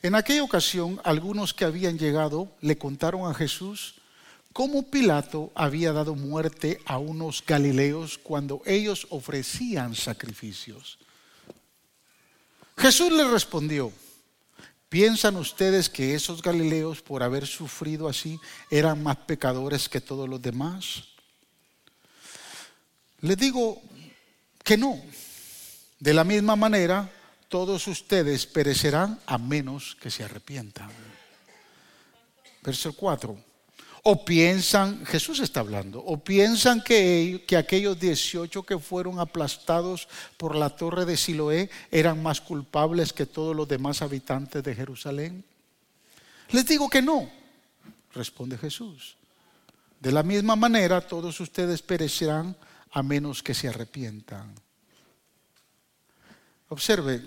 [0.00, 3.96] en aquella ocasión algunos que habían llegado le contaron a Jesús
[4.52, 11.00] cómo Pilato había dado muerte a unos galileos cuando ellos ofrecían sacrificios.
[12.76, 13.90] Jesús les respondió,
[14.92, 18.38] ¿Piensan ustedes que esos galileos, por haber sufrido así,
[18.70, 21.04] eran más pecadores que todos los demás?
[23.22, 23.80] Les digo
[24.62, 25.00] que no.
[25.98, 27.10] De la misma manera,
[27.48, 30.90] todos ustedes perecerán a menos que se arrepientan.
[32.62, 33.51] Verso 4.
[34.04, 40.56] O piensan, Jesús está hablando, o piensan que, que aquellos 18 que fueron aplastados por
[40.56, 45.44] la torre de Siloé eran más culpables que todos los demás habitantes de Jerusalén.
[46.50, 47.30] Les digo que no,
[48.12, 49.16] responde Jesús.
[50.00, 52.56] De la misma manera, todos ustedes perecerán
[52.90, 54.52] a menos que se arrepientan.
[56.70, 57.22] Observe,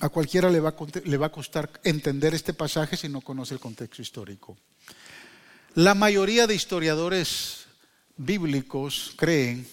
[0.00, 4.56] a cualquiera le va a costar entender este pasaje si no conoce el contexto histórico.
[5.74, 7.64] La mayoría de historiadores
[8.16, 9.66] bíblicos creen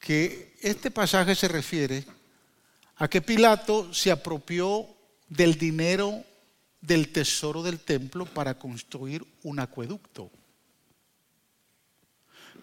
[0.00, 2.04] que este pasaje se refiere
[2.96, 4.84] a que Pilato se apropió
[5.28, 6.24] del dinero
[6.80, 10.28] del tesoro del templo para construir un acueducto.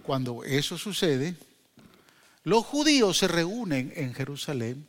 [0.02, 1.36] Cuando eso sucede,
[2.44, 4.86] los judíos se reúnen en Jerusalén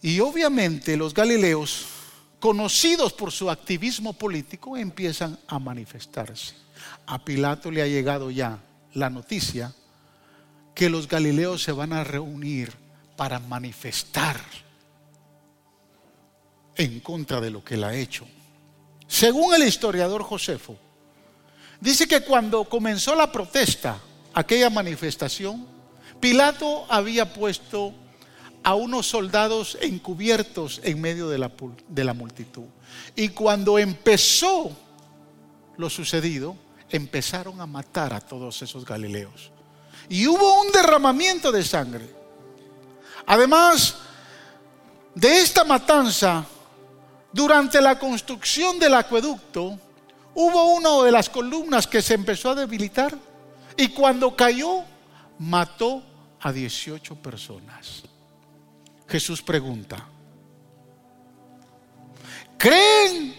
[0.00, 1.84] y obviamente los galileos,
[2.40, 6.54] conocidos por su activismo político, empiezan a manifestarse.
[7.06, 8.58] A Pilato le ha llegado ya
[8.94, 9.74] la noticia
[10.74, 12.72] que los galileos se van a reunir
[13.16, 14.38] para manifestar
[16.76, 18.26] en contra de lo que él ha hecho.
[19.06, 20.76] Según el historiador Josefo,
[21.80, 23.98] dice que cuando comenzó la protesta,
[24.34, 25.66] aquella manifestación,
[26.20, 27.94] Pilato había puesto
[28.66, 31.52] a unos soldados encubiertos en medio de la,
[31.86, 32.64] de la multitud.
[33.14, 34.72] Y cuando empezó
[35.76, 36.56] lo sucedido,
[36.90, 39.52] empezaron a matar a todos esos galileos.
[40.08, 42.10] Y hubo un derramamiento de sangre.
[43.26, 43.98] Además
[45.14, 46.44] de esta matanza,
[47.32, 49.78] durante la construcción del acueducto,
[50.34, 53.16] hubo una de las columnas que se empezó a debilitar
[53.76, 54.82] y cuando cayó,
[55.38, 56.02] mató
[56.40, 58.02] a 18 personas.
[59.08, 60.04] Jesús pregunta,
[62.58, 63.34] ¿creen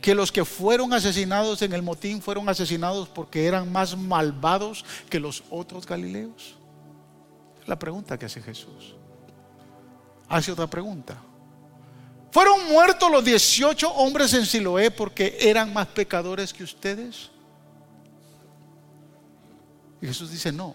[0.00, 5.20] que los que fueron asesinados en el motín fueron asesinados porque eran más malvados que
[5.20, 6.56] los otros galileos?
[7.66, 8.96] La pregunta que hace Jesús.
[10.28, 11.16] Hace otra pregunta.
[12.32, 17.30] ¿Fueron muertos los 18 hombres en Siloé porque eran más pecadores que ustedes?
[20.00, 20.74] Y Jesús dice, no.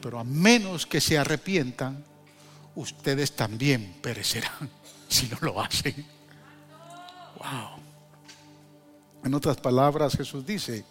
[0.00, 2.04] Pero a menos que se arrepientan,
[2.74, 4.70] ustedes también perecerán
[5.08, 6.06] si no lo hacen.
[7.36, 7.82] Wow.
[9.24, 10.84] En otras palabras, Jesús dice,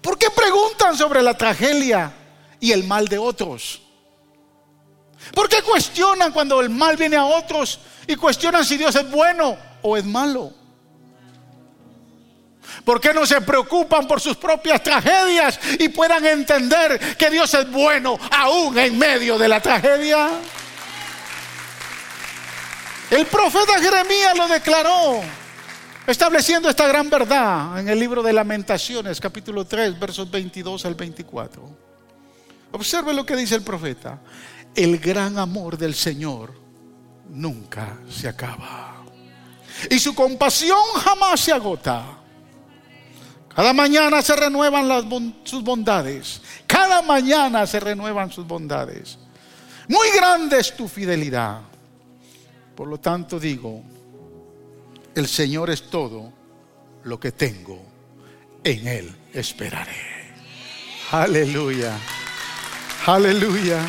[0.00, 2.12] ¿por qué preguntan sobre la tragedia
[2.60, 3.82] y el mal de otros?
[5.34, 9.56] ¿Por qué cuestionan cuando el mal viene a otros y cuestionan si Dios es bueno
[9.82, 10.52] o es malo?
[12.84, 17.70] ¿Por qué no se preocupan por sus propias tragedias y puedan entender que Dios es
[17.70, 20.30] bueno aún en medio de la tragedia?
[23.10, 25.22] El profeta Jeremías lo declaró,
[26.06, 31.76] estableciendo esta gran verdad en el libro de Lamentaciones, capítulo 3, versos 22 al 24.
[32.72, 34.20] Observe lo que dice el profeta.
[34.74, 36.52] El gran amor del Señor
[37.30, 38.96] nunca se acaba.
[39.90, 42.04] Y su compasión jamás se agota.
[43.54, 46.42] Cada mañana se renuevan sus bondades.
[46.66, 49.18] Cada mañana se renuevan sus bondades.
[49.88, 51.62] Muy grande es tu fidelidad.
[52.78, 53.82] Por lo tanto digo,
[55.12, 56.32] el Señor es todo
[57.02, 57.82] lo que tengo,
[58.62, 59.96] en Él esperaré.
[61.10, 61.98] Aleluya,
[63.04, 63.84] aleluya.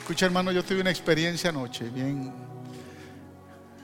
[0.00, 2.34] Escucha hermano, yo tuve una experiencia anoche, bien.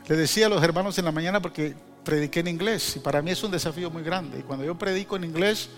[0.08, 1.74] Le decía a los hermanos en la mañana porque
[2.04, 4.40] prediqué en inglés y para mí es un desafío muy grande.
[4.40, 5.70] Y cuando yo predico en inglés,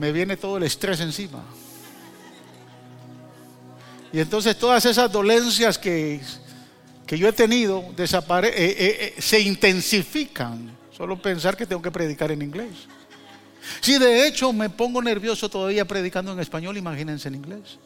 [0.00, 1.44] me viene todo el estrés encima.
[4.12, 6.20] Y entonces todas esas dolencias que,
[7.06, 10.78] que yo he tenido desapare eh, eh, eh, se intensifican.
[10.96, 12.70] Solo pensar que tengo que predicar en inglés.
[13.80, 17.78] Si de hecho me pongo nervioso todavía predicando en español, imagínense en inglés.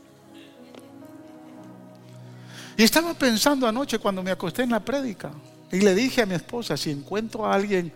[2.77, 5.31] Y estaba pensando anoche cuando me acosté en la prédica
[5.71, 7.93] y le dije a mi esposa, si encuentro a alguien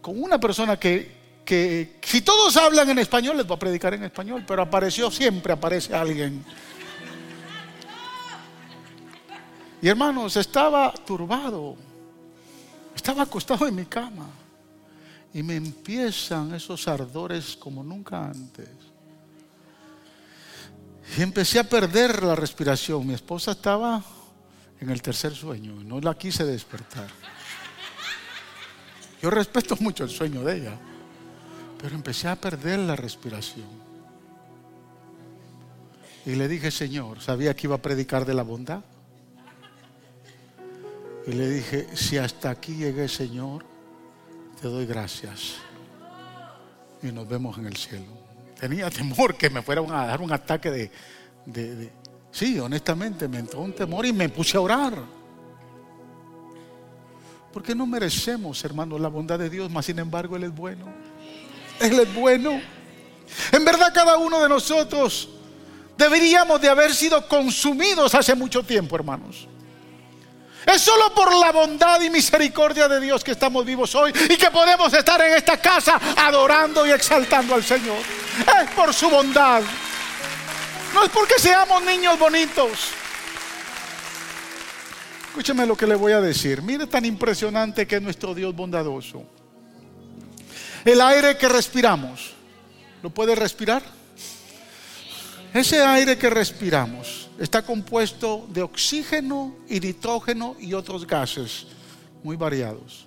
[0.00, 4.04] con una persona que, que si todos hablan en español, les voy a predicar en
[4.04, 6.44] español, pero apareció siempre, aparece alguien
[9.84, 11.76] Y hermanos, estaba turbado.
[12.96, 14.30] Estaba acostado en mi cama.
[15.34, 18.70] Y me empiezan esos ardores como nunca antes.
[21.18, 23.06] Y empecé a perder la respiración.
[23.06, 24.02] Mi esposa estaba
[24.80, 27.10] en el tercer sueño no la quise despertar.
[29.20, 30.78] Yo respeto mucho el sueño de ella,
[31.78, 33.68] pero empecé a perder la respiración.
[36.24, 38.82] Y le dije, Señor, sabía que iba a predicar de la bondad.
[41.26, 43.64] Y le dije, si hasta aquí llegué, Señor,
[44.60, 45.54] te doy gracias.
[47.02, 48.06] Y nos vemos en el cielo.
[48.58, 50.90] Tenía temor que me fueran a dar un ataque
[51.46, 51.92] de,
[52.30, 54.94] Sí, honestamente me entró un temor y me puse a orar.
[57.52, 60.86] Porque no merecemos, hermanos, la bondad de Dios, mas sin embargo Él es bueno.
[61.80, 62.60] Él es bueno.
[63.52, 65.28] En verdad cada uno de nosotros
[65.96, 69.46] deberíamos de haber sido consumidos hace mucho tiempo, hermanos.
[70.66, 74.50] Es solo por la bondad y misericordia de Dios que estamos vivos hoy y que
[74.50, 77.98] podemos estar en esta casa adorando y exaltando al Señor.
[78.62, 79.62] Es por su bondad.
[80.94, 82.88] No es porque seamos niños bonitos.
[85.28, 86.62] Escúcheme lo que le voy a decir.
[86.62, 89.24] Mire tan impresionante que es nuestro Dios bondadoso.
[90.84, 92.32] El aire que respiramos,
[93.02, 93.82] ¿lo puede respirar?
[95.52, 101.66] Ese aire que respiramos está compuesto de oxígeno y nitrógeno y otros gases
[102.22, 103.06] muy variados.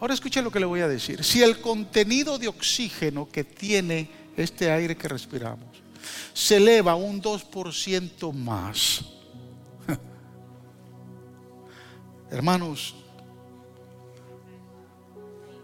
[0.00, 1.22] Ahora escuche lo que le voy a decir.
[1.22, 5.68] Si el contenido de oxígeno que tiene este aire que respiramos
[6.34, 9.04] se eleva un 2% más,
[12.30, 12.96] hermanos,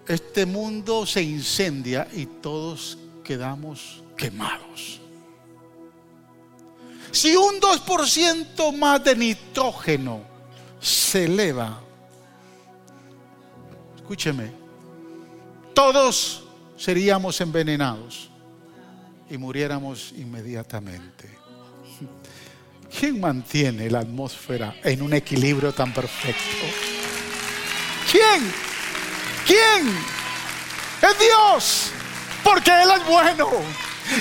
[0.07, 5.01] este mundo se incendia y todos quedamos quemados.
[7.19, 10.21] Si un 2% más de nitrógeno
[10.81, 11.81] se eleva,
[13.97, 14.53] escúcheme,
[15.75, 16.45] todos
[16.77, 18.31] seríamos envenenados
[19.29, 21.29] y muriéramos inmediatamente.
[22.97, 26.67] ¿Quién mantiene la atmósfera en un equilibrio tan perfecto?
[28.13, 28.55] ¿Quién?
[29.45, 29.89] ¿Quién?
[31.03, 31.91] Es Dios,
[32.45, 33.49] porque Él es bueno.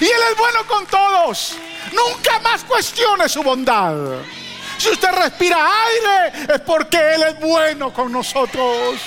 [0.02, 1.58] Y Él es bueno con todos.
[1.93, 3.95] Nunca más cuestione su bondad.
[4.78, 8.99] Si usted respira aire es porque Él es bueno con nosotros.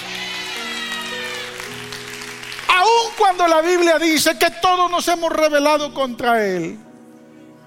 [2.69, 6.79] Aun cuando la Biblia dice que todos nos hemos rebelado contra Él,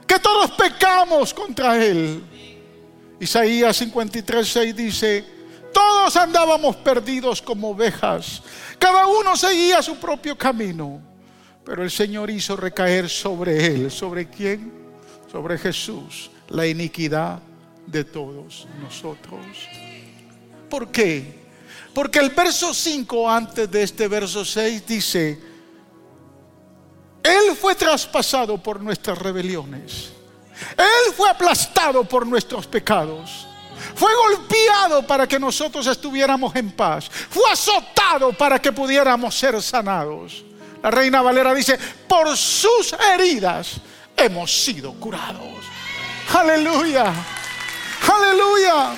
[0.07, 2.23] que todos pecamos contra Él.
[3.19, 5.25] Isaías 53, 6 dice,
[5.73, 8.41] todos andábamos perdidos como ovejas,
[8.77, 11.01] cada uno seguía su propio camino,
[11.63, 14.82] pero el Señor hizo recaer sobre Él, ¿sobre quién?
[15.33, 17.39] Sobre Jesús la iniquidad
[17.87, 19.41] de todos nosotros.
[20.69, 21.41] ¿Por qué?
[21.91, 25.41] Porque el verso 5 antes de este verso 6 dice,
[27.23, 30.11] Él fue traspasado por nuestras rebeliones.
[30.77, 33.47] Él fue aplastado por nuestros pecados.
[33.95, 37.09] Fue golpeado para que nosotros estuviéramos en paz.
[37.09, 40.45] Fue azotado para que pudiéramos ser sanados.
[40.83, 43.81] La reina Valera dice, por sus heridas
[44.17, 45.65] hemos sido curados.
[46.33, 47.13] Aleluya.
[48.11, 48.91] Aleluya.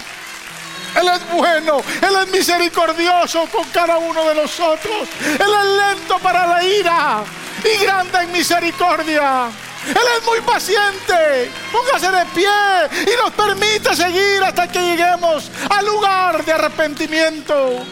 [0.95, 5.09] Él es bueno, Él es misericordioso con cada uno de nosotros.
[5.22, 7.24] Él es lento para la ira
[7.63, 9.49] y grande en misericordia.
[9.88, 11.51] Él es muy paciente.
[11.72, 17.84] Póngase de pie y nos permite seguir hasta que lleguemos al lugar de arrepentimiento,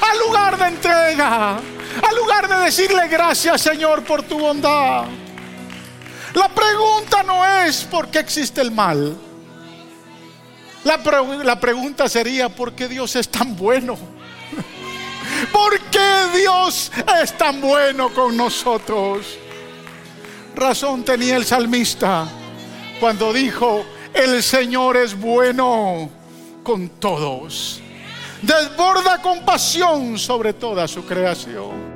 [0.00, 5.04] al lugar de entrega, al lugar de decirle gracias Señor por tu bondad.
[6.34, 9.16] La pregunta no es por qué existe el mal.
[10.84, 10.96] La,
[11.44, 13.96] la, pregunta sería, ¿por qué Dios es tan bueno?
[15.52, 16.90] ¿Por qué Dios
[17.22, 19.38] es tan bueno con nosotros?
[20.56, 22.26] Razón tenía el salmista
[22.98, 26.10] cuando dijo, el Señor es bueno
[26.62, 27.80] con todos.
[28.42, 31.91] Desborda compasión sobre toda su creación.